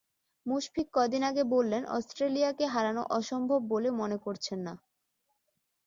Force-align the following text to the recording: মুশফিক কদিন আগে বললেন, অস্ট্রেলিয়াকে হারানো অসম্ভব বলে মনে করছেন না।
মুশফিক 0.45 0.87
কদিন 0.93 1.21
আগে 1.23 1.43
বললেন, 1.45 1.83
অস্ট্রেলিয়াকে 1.89 2.65
হারানো 2.65 3.03
অসম্ভব 3.09 3.59
বলে 3.69 3.89
মনে 3.91 4.17
করছেন 4.17 4.59
না। 4.59 4.73